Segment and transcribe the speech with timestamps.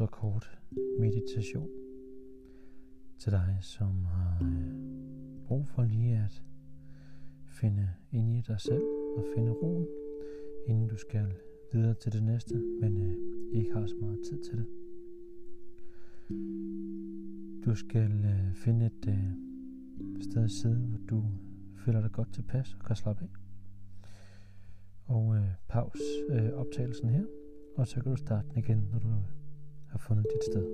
[0.00, 0.58] ultrakort
[0.98, 1.68] meditation
[3.18, 4.72] til dig, som har øh,
[5.46, 6.42] brug for lige at
[7.48, 8.82] finde ind i dig selv
[9.16, 9.86] og finde roen,
[10.66, 11.34] inden du skal
[11.72, 13.16] videre til det næste, men øh,
[13.58, 14.66] ikke har så meget tid til det.
[17.64, 19.32] Du skal øh, finde et øh,
[20.22, 21.24] sted at sidde, hvor du
[21.76, 23.28] føler dig godt tilpas og kan slappe af.
[25.06, 27.24] Og øh, pause øh, optagelsen her,
[27.76, 29.08] og så kan du starte den igen, når du
[29.96, 30.66] har fundet dit sted.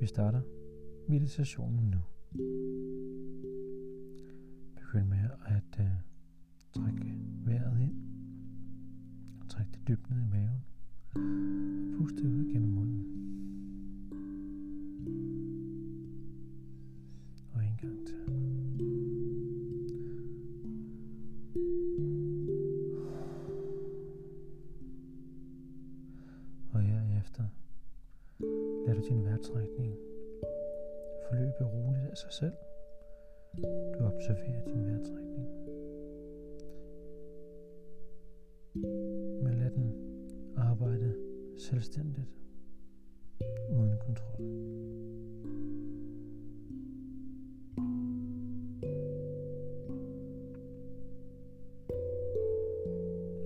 [0.00, 0.40] Vi starter
[1.06, 1.98] meditationen nu.
[27.38, 27.48] Og
[28.86, 29.96] lader du din vejrtrækning
[31.28, 32.52] forløbe roligt af sig selv.
[33.98, 35.48] Du observerer din vejrtrækning.
[39.42, 39.94] Men lad den
[40.56, 41.14] arbejde
[41.56, 42.26] selvstændigt,
[43.70, 44.40] uden kontrol.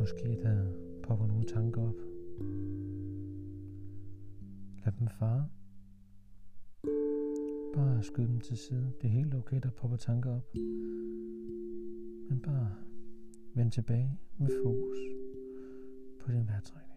[0.00, 0.64] Måske der
[1.02, 1.94] popper nogle tanker op.
[4.88, 5.48] Lad dem fare.
[7.74, 8.92] Bare skyd dem til side.
[9.00, 10.54] Det er helt okay, der popper tanker op.
[12.28, 12.74] Men bare
[13.54, 14.98] vend tilbage med fokus
[16.20, 16.88] på din vejrtrækning.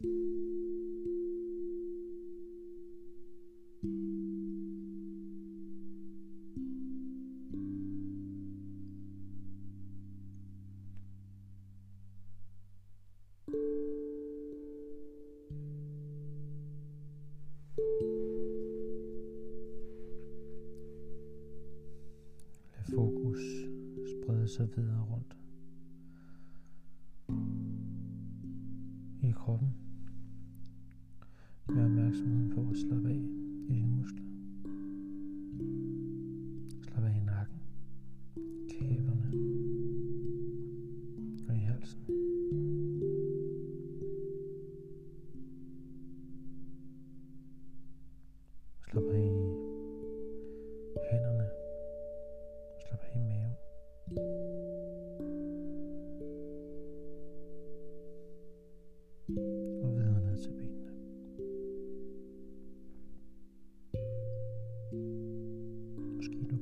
[0.00, 0.29] Lad
[22.94, 23.40] fokus
[24.06, 25.36] sprede sig videre rundt
[29.22, 29.68] i kroppen
[31.68, 34.24] med opmærksomheden på at slappe af i dine muskler.
[36.82, 37.60] Slap af i nakken,
[38.68, 39.32] kæberne
[41.48, 42.19] og i halsen.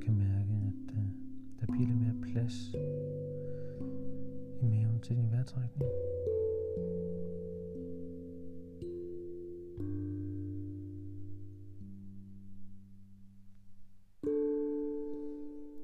[0.09, 1.05] Kan mærke, at uh,
[1.61, 2.75] der bliver lidt mere plads
[4.63, 5.91] i maven til din vejrtrækning.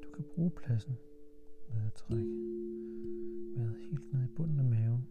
[0.02, 0.96] Du kan bruge pladsen
[1.68, 2.30] ved at trække
[3.56, 5.06] vejret helt ned i bunden af maven.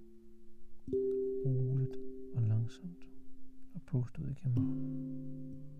[1.45, 1.97] Roligt
[2.35, 3.07] og langsomt.
[3.73, 5.72] Og puste ud igennem munden.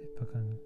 [0.00, 0.58] Det et par gange.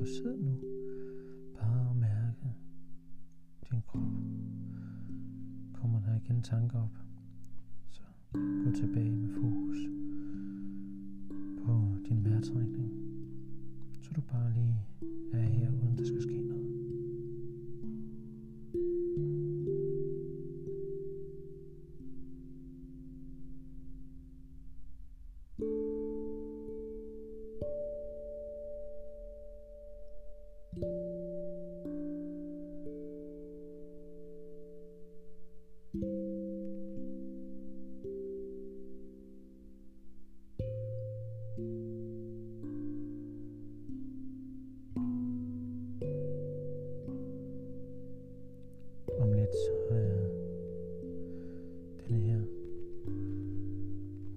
[0.00, 0.75] Og sid nu
[6.16, 6.98] Kommer der igen tanker op,
[7.90, 8.02] så
[8.64, 9.76] gå tilbage med fokus
[11.64, 12.90] på din vejrtrækning,
[14.02, 14.76] så du bare lige
[15.32, 16.65] er her, uden der skal ske noget.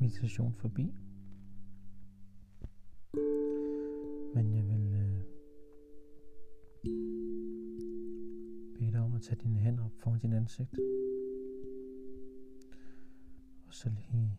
[0.09, 0.93] Meditation forbi.
[4.35, 5.21] Men jeg vil øh,
[8.73, 10.79] bede dig om at tage dine hænder op foran din ansigt.
[13.67, 14.37] Og så lige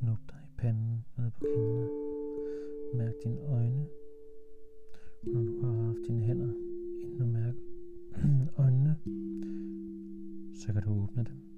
[0.00, 1.88] knup dig i panden ned på kinderne.
[2.94, 3.86] Mærk dine øjne.
[5.26, 6.52] Og når du har haft dine hænder
[7.02, 7.58] ind og mærke
[8.64, 8.96] øjnene,
[10.54, 11.53] så kan du åbne dem.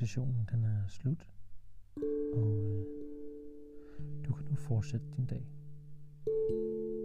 [0.00, 1.26] Meditationen den er slut,
[2.32, 2.84] og øh,
[4.24, 5.46] du kan nu fortsætte din dag.
[6.26, 6.99] thank you